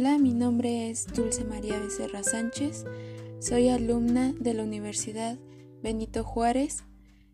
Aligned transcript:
Hola, 0.00 0.16
mi 0.16 0.32
nombre 0.32 0.90
es 0.90 1.08
Dulce 1.08 1.44
María 1.44 1.76
Becerra 1.80 2.22
Sánchez. 2.22 2.84
Soy 3.40 3.68
alumna 3.68 4.32
de 4.38 4.54
la 4.54 4.62
Universidad 4.62 5.36
Benito 5.82 6.22
Juárez 6.22 6.84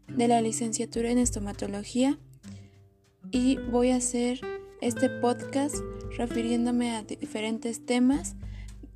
de 0.08 0.28
la 0.28 0.40
licenciatura 0.40 1.10
en 1.10 1.18
estomatología 1.18 2.18
y 3.30 3.58
voy 3.70 3.90
a 3.90 3.96
hacer 3.96 4.40
este 4.80 5.10
podcast 5.10 5.76
refiriéndome 6.16 6.96
a 6.96 7.02
diferentes 7.02 7.84
temas 7.84 8.34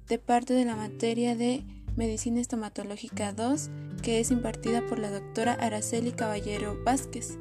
de 0.09 0.19
parte 0.19 0.55
de 0.55 0.65
la 0.65 0.75
materia 0.75 1.37
de 1.37 1.63
Medicina 1.95 2.41
Estomatológica 2.41 3.35
2 3.35 3.69
que 4.01 4.19
es 4.19 4.31
impartida 4.31 4.87
por 4.87 4.99
la 4.99 5.11
doctora 5.11 5.53
Araceli 5.53 6.13
Caballero 6.13 6.83
Vázquez. 6.87 7.37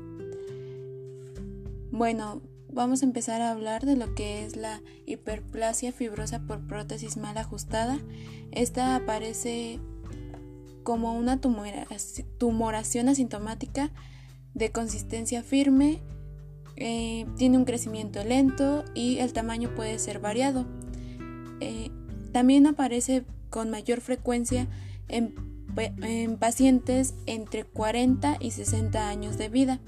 Bueno, 1.89 2.41
vamos 2.71 3.01
a 3.01 3.05
empezar 3.05 3.41
a 3.41 3.51
hablar 3.51 3.85
de 3.85 3.95
lo 3.95 4.13
que 4.15 4.45
es 4.45 4.55
la 4.55 4.81
hiperplasia 5.05 5.91
fibrosa 5.91 6.39
por 6.39 6.65
prótesis 6.67 7.17
mal 7.17 7.37
ajustada. 7.37 7.99
Esta 8.51 8.95
aparece 8.95 9.79
como 10.83 11.13
una 11.13 11.39
tumoración 11.39 13.09
asintomática 13.09 13.91
de 14.53 14.71
consistencia 14.71 15.43
firme, 15.43 16.01
eh, 16.77 17.25
tiene 17.37 17.57
un 17.57 17.65
crecimiento 17.65 18.23
lento 18.23 18.85
y 18.93 19.17
el 19.17 19.33
tamaño 19.33 19.73
puede 19.75 19.99
ser 19.99 20.19
variado. 20.19 20.65
Eh, 21.59 21.91
también 22.31 22.67
aparece 22.67 23.25
con 23.49 23.69
mayor 23.69 23.99
frecuencia 23.99 24.67
en, 25.07 25.33
en 25.75 26.37
pacientes 26.37 27.15
entre 27.25 27.63
40 27.65 28.37
y 28.39 28.51
60 28.51 29.09
años 29.09 29.37
de 29.37 29.49
vida. 29.49 29.79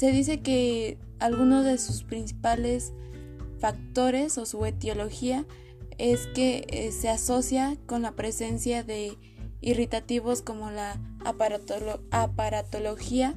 Se 0.00 0.12
dice 0.12 0.40
que 0.40 0.96
algunos 1.18 1.62
de 1.66 1.76
sus 1.76 2.04
principales 2.04 2.94
factores 3.58 4.38
o 4.38 4.46
su 4.46 4.64
etiología 4.64 5.44
es 5.98 6.26
que 6.28 6.64
eh, 6.68 6.90
se 6.90 7.10
asocia 7.10 7.76
con 7.84 8.00
la 8.00 8.12
presencia 8.12 8.82
de 8.82 9.18
irritativos 9.60 10.40
como 10.40 10.70
la 10.70 10.98
aparatología, 12.10 13.34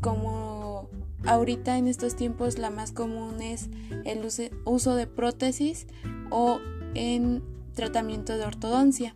como 0.00 0.88
ahorita 1.26 1.76
en 1.76 1.86
estos 1.86 2.16
tiempos 2.16 2.56
la 2.56 2.70
más 2.70 2.92
común 2.92 3.42
es 3.42 3.68
el 4.06 4.26
uso 4.64 4.96
de 4.96 5.06
prótesis 5.06 5.86
o 6.30 6.60
en 6.94 7.42
tratamiento 7.74 8.38
de 8.38 8.46
ortodoncia. 8.46 9.14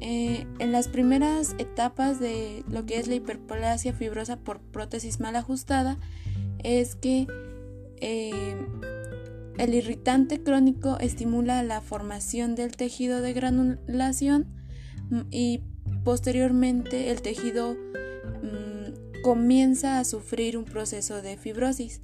Eh, 0.00 0.46
en 0.58 0.72
las 0.72 0.88
primeras 0.88 1.54
etapas 1.58 2.20
de 2.20 2.64
lo 2.68 2.84
que 2.84 2.98
es 2.98 3.08
la 3.08 3.14
hiperplasia 3.14 3.94
fibrosa 3.94 4.36
por 4.36 4.60
prótesis 4.60 5.20
mal 5.20 5.36
ajustada 5.36 5.98
es 6.62 6.96
que 6.96 7.26
eh, 8.00 8.56
el 9.56 9.74
irritante 9.74 10.42
crónico 10.42 10.98
estimula 11.00 11.62
la 11.62 11.80
formación 11.80 12.54
del 12.56 12.76
tejido 12.76 13.22
de 13.22 13.32
granulación 13.32 14.46
mm, 15.08 15.20
y 15.30 15.62
posteriormente 16.04 17.10
el 17.10 17.22
tejido 17.22 17.74
mm, 17.74 19.22
comienza 19.22 19.98
a 19.98 20.04
sufrir 20.04 20.58
un 20.58 20.64
proceso 20.64 21.22
de 21.22 21.38
fibrosis. 21.38 22.02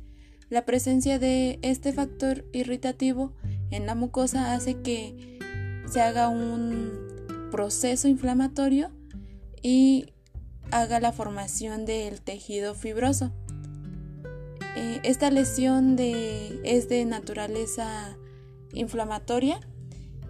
La 0.49 0.65
presencia 0.65 1.19
de 1.19 1.59
este 1.63 1.93
factor 1.93 2.45
irritativo 2.53 3.35
en 3.71 3.85
la 3.87 3.95
mucosa 3.95 4.55
hace 4.55 4.81
que 4.81 5.39
se 5.87 6.01
haga 6.01 6.29
un 6.29 7.12
proceso 7.53 8.09
inflamatorio 8.09 8.91
y 9.63 10.07
haga 10.73 10.99
la 11.01 11.13
formación 11.13 11.85
del 11.85 12.23
tejido 12.23 12.75
fibroso. 12.75 13.31
Eh, 14.75 15.01
esta 15.05 15.31
lesión 15.31 15.95
de, 15.95 16.61
es 16.65 16.89
de 16.89 17.05
naturaleza 17.05 18.17
inflamatoria 18.73 19.61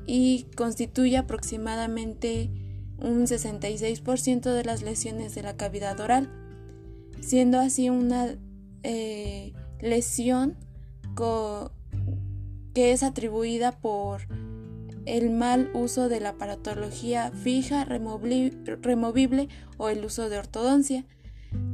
y 0.05 0.47
constituye 0.57 1.17
aproximadamente 1.17 2.51
un 2.99 3.23
66% 3.23 4.53
de 4.53 4.65
las 4.65 4.83
lesiones 4.83 5.37
de 5.37 5.43
la 5.43 5.57
cavidad 5.57 5.99
oral, 6.01 6.29
siendo 7.21 7.61
así 7.61 7.89
una 7.89 8.37
eh, 8.83 9.53
lesión 9.81 10.57
que 12.75 12.93
es 12.93 13.05
atribuida 13.05 13.79
por 13.79 14.23
el 15.07 15.31
mal 15.31 15.71
uso 15.75 16.09
de 16.09 16.21
la 16.21 16.31
aparatología 16.31 17.31
fija, 17.31 17.85
removible 17.85 19.49
o 19.79 19.89
el 19.89 20.05
uso 20.05 20.29
de 20.29 20.39
ortodoncia. 20.39 21.05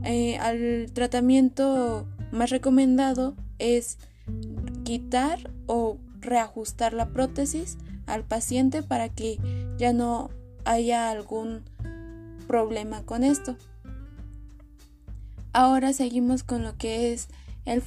Eh, 0.05 0.39
al 0.39 0.91
tratamiento 0.93 2.07
más 2.33 2.51
recomendado 2.51 3.37
es 3.59 3.99
quitar 4.85 5.51
o 5.67 5.99
reajustar 6.21 6.95
la 6.95 7.11
prótesis 7.11 7.79
al 8.07 8.25
paciente 8.25 8.83
para 8.83 9.09
que 9.09 9.39
ya 9.77 9.93
no 9.93 10.31
haya 10.65 11.11
algún 11.11 11.63
problema 12.47 13.03
con 13.03 13.25
esto. 13.25 13.57
Ahora 15.53 15.93
seguimos 15.93 16.43
con 16.43 16.63
lo 16.63 16.77
que 16.77 17.13
es 17.13 17.29
el 17.65 17.83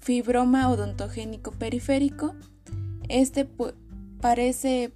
fibroma 0.00 0.70
odontogénico 0.70 1.52
periférico. 1.52 2.34
Este 3.08 3.48
parece 4.20 4.92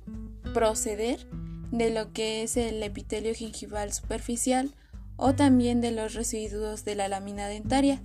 proceder 0.52 1.26
de 1.70 1.90
lo 1.90 2.12
que 2.12 2.42
es 2.42 2.56
el 2.56 2.82
epitelio 2.82 3.34
gingival 3.34 3.92
superficial 3.92 4.70
o 5.16 5.34
también 5.34 5.80
de 5.80 5.92
los 5.92 6.14
residuos 6.14 6.84
de 6.84 6.94
la 6.94 7.08
lámina 7.08 7.48
dentaria. 7.48 8.00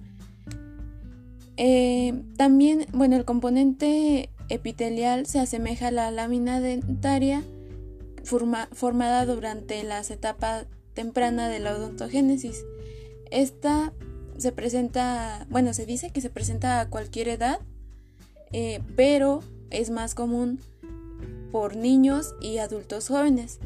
Eh, 1.58 2.24
también, 2.38 2.88
bueno, 2.94 3.16
el 3.16 3.26
componente 3.26 4.30
epitelial 4.50 5.26
se 5.26 5.40
asemeja 5.40 5.88
a 5.88 5.92
la 5.92 6.12
lámina 6.12 6.60
dentaria 6.60 7.44
formada 8.24 9.26
durante 9.26 9.84
las 9.84 10.12
etapas 10.12 10.68
tempranas 10.94 11.52
de 11.52 11.60
la 11.60 11.76
odontogénesis. 11.76 12.64
Esta 13.32 13.94
se 14.38 14.52
presenta, 14.52 15.46
bueno, 15.50 15.74
se 15.74 15.86
dice 15.86 16.12
que 16.12 16.22
se 16.22 16.30
presenta 16.30 16.80
a 16.80 16.90
cualquier 16.90 17.28
edad, 17.28 17.60
eh, 18.52 18.82
pero 18.96 19.44
es 19.70 19.90
más 19.90 20.16
común 20.16 20.60
por 21.52 21.76
niños 21.76 22.36
y 22.42 22.58
adultos 22.58 23.08
jóvenes. 23.08 23.60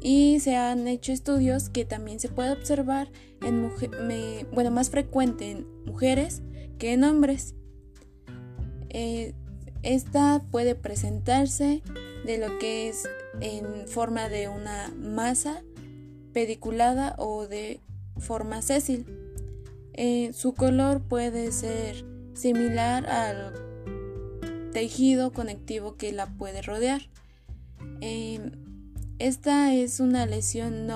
Y 0.00 0.40
se 0.40 0.56
han 0.56 0.86
hecho 0.86 1.12
estudios 1.12 1.68
que 1.68 1.84
también 1.84 2.20
se 2.20 2.28
puede 2.28 2.52
observar 2.52 3.10
en 3.40 3.70
bueno, 4.52 4.70
más 4.70 4.90
frecuente 4.90 5.50
en 5.50 5.66
mujeres 5.84 6.42
que 6.78 6.92
en 6.92 7.04
hombres. 7.04 7.54
Eh, 8.90 9.34
esta 9.82 10.42
puede 10.50 10.74
presentarse 10.74 11.82
de 12.24 12.38
lo 12.38 12.58
que 12.58 12.88
es 12.88 13.08
en 13.40 13.86
forma 13.86 14.28
de 14.28 14.48
una 14.48 14.92
masa 14.96 15.62
pediculada 16.32 17.14
o 17.18 17.46
de 17.46 17.80
forma 18.18 18.62
sésil. 18.62 19.06
Eh, 19.92 20.32
su 20.32 20.54
color 20.54 21.02
puede 21.02 21.52
ser 21.52 22.04
similar 22.34 23.06
al 23.06 23.52
tejido 24.76 25.32
conectivo 25.32 25.96
que 25.96 26.12
la 26.12 26.26
puede 26.26 26.60
rodear. 26.60 27.00
Em, 28.02 28.52
esta 29.18 29.72
es 29.72 30.00
una 30.00 30.26
lesión 30.26 30.86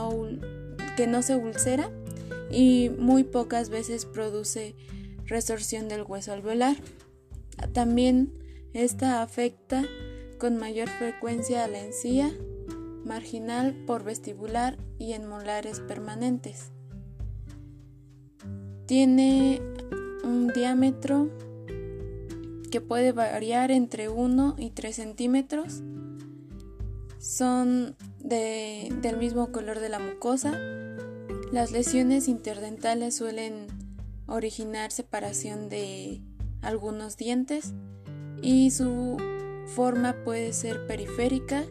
que 0.98 1.06
no 1.06 1.22
se 1.22 1.34
ulcera 1.34 1.90
y 2.50 2.90
muy 2.90 3.24
pocas 3.24 3.70
veces 3.70 4.04
produce 4.04 4.76
resorción 5.24 5.88
del 5.88 6.02
hueso 6.02 6.34
alveolar. 6.34 6.76
También 7.72 8.34
esta 8.74 9.22
afecta 9.22 9.82
con 10.36 10.58
mayor 10.58 10.90
frecuencia 10.90 11.64
a 11.64 11.68
la 11.68 11.82
encía 11.82 12.30
marginal 13.06 13.74
por 13.86 14.04
vestibular 14.04 14.76
y 14.98 15.14
en 15.14 15.26
molares 15.26 15.80
permanentes. 15.80 16.70
Tiene 18.84 19.62
un 20.22 20.48
diámetro 20.48 21.30
que 22.70 22.80
puede 22.80 23.12
variar 23.12 23.70
entre 23.70 24.08
1 24.08 24.56
y 24.58 24.70
3 24.70 24.94
centímetros. 24.96 25.82
Son 27.18 27.96
del 28.20 29.16
mismo 29.18 29.52
color 29.52 29.80
de 29.80 29.88
la 29.88 29.98
mucosa. 29.98 30.58
Las 31.52 31.72
lesiones 31.72 32.28
interdentales 32.28 33.16
suelen 33.16 33.66
originar 34.26 34.92
separación 34.92 35.68
de 35.68 36.22
algunos 36.62 37.16
dientes 37.16 37.74
y 38.42 38.70
su 38.70 39.16
forma 39.66 40.16
puede 40.24 40.52
ser 40.52 40.86
periférica 40.86 41.64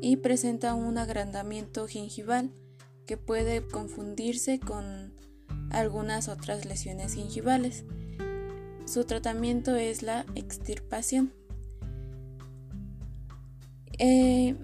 y 0.00 0.16
presenta 0.16 0.74
un 0.74 0.98
agrandamiento 0.98 1.86
gingival 1.86 2.50
que 3.06 3.16
puede 3.16 3.66
confundirse 3.66 4.60
con 4.60 5.12
algunas 5.70 6.28
otras 6.28 6.64
lesiones 6.64 7.14
gingivales. 7.14 7.84
Su 8.90 9.04
tratamiento 9.04 9.76
es 9.76 10.02
la 10.02 10.26
extirpación. 10.34 11.32
Eh, 14.00 14.56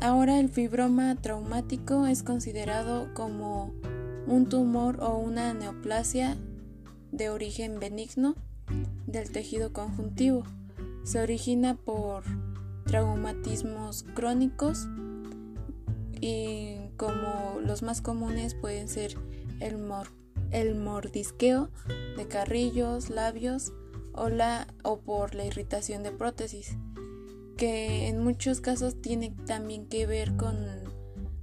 ahora 0.00 0.40
el 0.40 0.48
fibroma 0.48 1.14
traumático 1.16 2.06
es 2.06 2.22
considerado 2.22 3.12
como 3.12 3.74
un 4.26 4.48
tumor 4.48 5.02
o 5.02 5.18
una 5.18 5.52
neoplasia 5.52 6.38
de 7.12 7.28
origen 7.28 7.78
benigno 7.78 8.34
del 9.06 9.30
tejido 9.30 9.72
conjuntivo 9.74 10.42
Se 11.04 11.20
origina 11.20 11.74
por 11.74 12.24
traumatismos 12.86 14.04
crónicos 14.14 14.88
y 16.18 16.78
como 16.96 17.60
los 17.60 17.82
más 17.82 18.00
comunes 18.00 18.54
pueden 18.54 18.88
ser 18.88 19.16
el, 19.60 19.76
el 20.50 20.74
mordisqueo 20.74 21.70
de 22.16 22.26
carrillos, 22.26 23.10
labios 23.10 23.72
o, 24.12 24.28
la, 24.28 24.66
o 24.82 25.00
por 25.00 25.34
la 25.34 25.44
irritación 25.44 26.02
de 26.02 26.12
prótesis, 26.12 26.76
que 27.56 28.08
en 28.08 28.22
muchos 28.22 28.60
casos 28.60 29.00
tiene 29.00 29.34
también 29.46 29.86
que 29.86 30.06
ver 30.06 30.36
con 30.36 30.56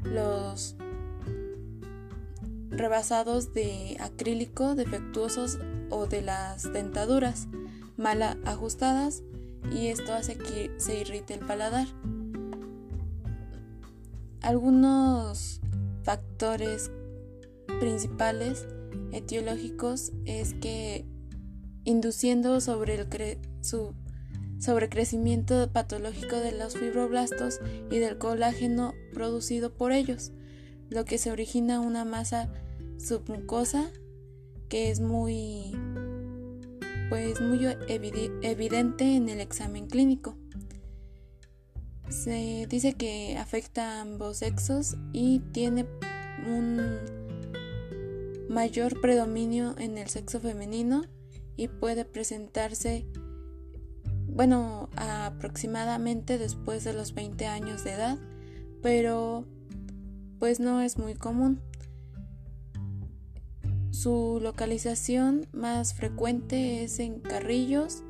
los 0.04 0.76
rebasados 2.70 3.54
de 3.54 3.98
acrílico 4.00 4.76
defectuosos 4.76 5.60
o 5.90 6.08
de 6.08 6.22
las 6.22 6.72
dentaduras 6.74 7.48
mal 7.98 8.22
ajustadas 8.46 9.24
y 9.72 9.88
esto 9.88 10.14
hace 10.14 10.38
que 10.38 10.72
se 10.78 11.00
irrite 11.02 11.36
el 11.36 11.42
paladar. 11.42 11.88
Algunos 14.42 15.62
factores 16.04 16.92
principales 17.80 18.68
etiológicos 19.12 20.12
es 20.26 20.54
que 20.56 21.06
induciendo 21.84 22.62
sobre 22.62 22.96
el 22.96 23.40
su 23.62 23.94
sobrecrecimiento 24.60 25.70
patológico 25.72 26.38
de 26.38 26.54
los 26.54 26.78
fibroblastos 26.78 27.60
y 27.92 28.00
del 28.00 28.18
colágeno 28.18 28.94
producido 29.14 29.74
por 29.74 29.92
ellos, 29.92 30.32
lo 30.90 31.04
que 31.06 31.18
se 31.18 31.32
origina 31.32 31.82
una 31.82 32.06
masa 32.06 32.50
submucosa 32.98 33.92
que 34.70 34.90
es 34.90 35.02
muy 35.02 35.76
pues 37.10 37.42
muy 37.42 37.68
evidente 37.88 39.16
en 39.16 39.30
el 39.30 39.40
examen 39.40 39.88
clínico. 39.88 40.36
Se 42.10 42.66
dice 42.70 42.94
que 42.94 43.38
afecta 43.38 43.98
a 43.98 44.02
ambos 44.02 44.38
sexos 44.38 44.96
y 45.12 45.40
tiene 45.52 45.86
un 46.48 47.23
mayor 48.50 49.00
predominio 49.02 49.76
en 49.78 49.98
el 49.98 50.10
sexo 50.10 50.40
femenino 50.40 51.04
y 51.56 51.68
puede 51.68 52.06
presentarse 52.06 53.06
bueno, 54.34 54.90
aproximadamente 54.96 56.38
después 56.38 56.84
de 56.84 56.94
los 56.94 57.14
20 57.14 57.46
años 57.46 57.84
de 57.84 57.92
edad, 57.92 58.18
pero 58.82 59.46
pues 60.40 60.60
no 60.60 60.82
es 60.82 60.98
muy 60.98 61.14
común. 61.14 61.62
Su 63.92 64.40
localización 64.42 65.48
más 65.54 65.94
frecuente 65.94 66.84
es 66.84 67.00
en 67.00 67.20
carrillos, 67.20 68.04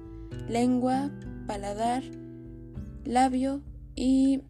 lengua, 0.47 1.12
paladar, 1.45 2.03
labio 3.03 3.62
y 3.94 4.44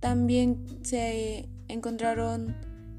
también 0.00 0.66
se 0.82 1.48
encontraron 1.68 2.54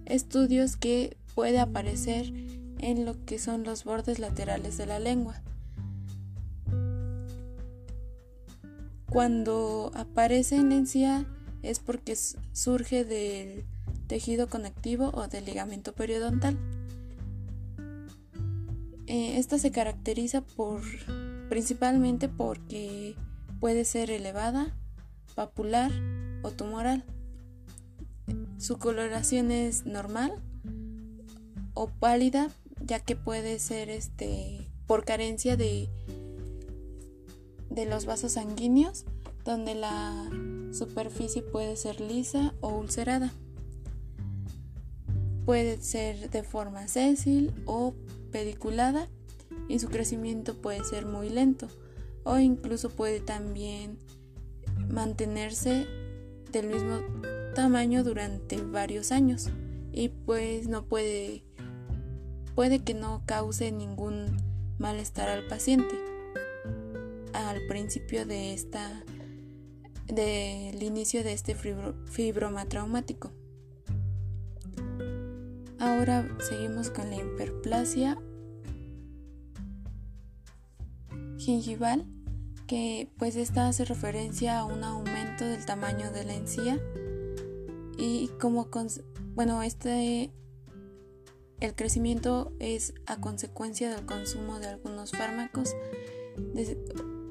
estudios 0.05 0.75
que 0.75 1.17
puede 1.37 1.59
aparecer 1.59 2.33
en 2.79 3.05
lo 3.05 3.23
que 3.25 3.37
son 3.37 3.63
los 3.63 3.83
bordes 3.83 4.17
laterales 4.17 4.75
de 4.75 4.87
la 4.87 4.97
lengua. 4.97 5.39
Cuando 9.07 9.91
aparece 9.93 10.55
en 10.55 10.71
encía 10.71 11.27
es 11.61 11.77
porque 11.77 12.15
surge 12.15 13.05
del 13.05 13.65
tejido 14.07 14.49
conectivo 14.49 15.11
o 15.13 15.27
del 15.27 15.45
ligamento 15.45 15.93
periodontal. 15.93 16.57
Eh, 19.05 19.37
esta 19.37 19.59
se 19.59 19.69
caracteriza 19.69 20.41
por 20.41 20.81
principalmente 21.49 22.29
porque 22.29 23.13
puede 23.59 23.85
ser 23.85 24.09
elevada, 24.09 24.75
papular 25.35 25.91
o 26.41 26.49
tumoral. 26.49 27.03
Su 28.57 28.79
coloración 28.79 29.51
es 29.51 29.85
normal 29.85 30.41
o 31.77 31.87
pálida, 31.87 32.49
ya 32.83 32.99
que 32.99 33.15
puede 33.15 33.59
ser 33.59 33.89
este 33.89 34.67
por 34.87 35.05
carencia 35.05 35.55
de 35.55 35.89
de 37.69 37.85
los 37.85 38.05
vasos 38.05 38.33
sanguíneos, 38.33 39.05
donde 39.45 39.75
la 39.75 40.29
superficie 40.71 41.43
puede 41.43 41.75
ser 41.75 42.01
lisa 42.01 42.55
o 42.61 42.69
ulcerada. 42.69 43.31
Puede 45.45 45.81
ser 45.81 46.29
de 46.29 46.43
forma 46.43 46.87
sésil 46.87 47.53
o 47.65 47.93
pediculada 48.31 49.07
y 49.69 49.79
su 49.79 49.89
crecimiento 49.89 50.55
puede 50.55 50.83
ser 50.83 51.05
muy 51.05 51.29
lento 51.29 51.67
o 52.23 52.39
incluso 52.39 52.89
puede 52.89 53.19
también 53.19 53.97
mantenerse 54.89 55.85
del 56.51 56.67
mismo 56.67 56.99
tamaño 57.55 58.03
durante 58.03 58.61
varios 58.61 59.11
años 59.11 59.49
y 59.93 60.09
pues 60.09 60.67
no 60.67 60.85
puede 60.85 61.46
puede 62.57 62.79
que 62.79 62.95
no 62.95 63.21
cause 63.27 63.71
ningún 63.71 64.35
malestar 64.79 65.29
al 65.29 65.45
paciente 65.45 65.93
al 67.33 67.61
principio 67.67 68.25
de 68.25 68.55
esta 68.55 69.03
del 70.07 70.81
inicio 70.81 71.23
de 71.23 71.33
este 71.33 71.53
fibroma 71.53 72.65
traumático. 72.65 73.31
Ahora 75.77 76.27
seguimos 76.39 76.89
con 76.89 77.11
la 77.11 77.17
hiperplasia 77.17 78.17
gingival, 81.37 82.07
que 82.65 83.13
pues 83.19 83.35
esta 83.35 83.67
hace 83.67 83.85
referencia 83.85 84.57
a 84.57 84.65
un 84.65 84.83
aumento 84.83 85.45
del 85.45 85.63
tamaño 85.63 86.11
de 86.11 86.23
la 86.23 86.33
encía 86.33 86.81
y 87.99 88.29
como 88.39 88.67
bueno, 89.35 89.61
este 89.61 90.31
el 91.59 91.75
crecimiento 91.75 92.53
es 92.59 92.93
a 93.05 93.19
consecuencia 93.19 93.89
del 93.89 94.05
consumo 94.05 94.59
de 94.59 94.67
algunos 94.67 95.11
fármacos 95.11 95.75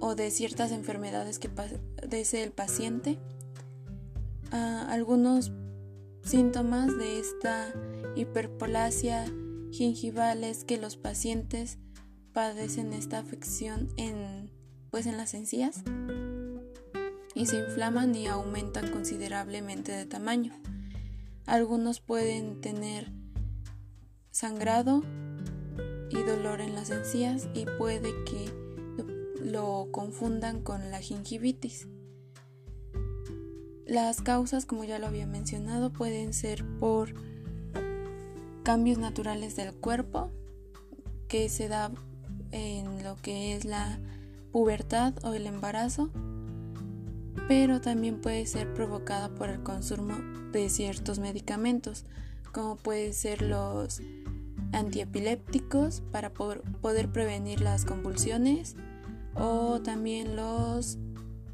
o 0.01 0.15
de 0.15 0.31
ciertas 0.31 0.73
enfermedades 0.73 1.39
que 1.39 1.49
padece 1.49 2.43
el 2.43 2.53
paciente. 2.53 3.19
Ah, 4.51 4.87
algunos 4.91 5.53
síntomas 6.23 6.97
de 6.99 7.21
esta 7.21 7.73
hiperplasia 8.17 9.27
gingival 9.71 10.43
es 10.45 10.65
que 10.65 10.79
los 10.79 10.97
pacientes 10.97 11.79
padecen 12.33 12.93
esta 12.93 13.19
afección 13.19 13.89
en, 13.97 14.51
pues 14.91 15.07
en 15.07 15.17
las 15.17 15.35
encías 15.35 15.83
y 17.35 17.47
se 17.47 17.59
inflaman 17.59 18.15
y 18.15 18.27
aumentan 18.27 18.91
considerablemente 18.91 19.93
de 19.93 20.07
tamaño. 20.07 20.53
Algunos 21.45 22.01
pueden 22.01 22.61
tener 22.61 23.13
sangrado 24.37 25.03
y 26.11 26.23
dolor 26.23 26.61
en 26.61 26.75
las 26.75 26.91
encías 26.91 27.49
y 27.55 27.65
puede 27.79 28.13
que 28.25 28.53
lo 29.43 29.89
confundan 29.91 30.63
con 30.63 30.91
la 30.91 31.01
gingivitis. 31.01 31.89
Las 33.87 34.21
causas, 34.21 34.67
como 34.67 34.85
ya 34.85 34.99
lo 34.99 35.07
había 35.07 35.27
mencionado, 35.27 35.91
pueden 35.91 36.35
ser 36.35 36.67
por 36.79 37.15
cambios 38.63 38.99
naturales 38.99 39.57
del 39.57 39.73
cuerpo 39.73 40.31
que 41.29 41.49
se 41.49 41.69
da 41.69 41.91
en 42.51 43.03
lo 43.03 43.17
que 43.17 43.57
es 43.57 43.65
la 43.65 43.99
pubertad 44.53 45.15
o 45.25 45.33
el 45.33 45.47
embarazo, 45.47 46.11
pero 47.49 47.81
también 47.81 48.21
puede 48.21 48.45
ser 48.45 48.75
provocada 48.75 49.31
por 49.31 49.49
el 49.49 49.63
consumo 49.63 50.19
de 50.53 50.69
ciertos 50.69 51.21
medicamentos, 51.21 52.05
como 52.53 52.77
pueden 52.77 53.15
ser 53.15 53.41
los 53.41 54.03
antiepilépticos 54.73 56.03
para 56.13 56.33
poder 56.33 57.13
prevenir 57.13 57.61
las 57.61 57.85
convulsiones, 57.85 58.77
o 59.35 59.83
también 59.83 60.37
los 60.37 60.99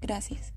Gracias. 0.00 0.52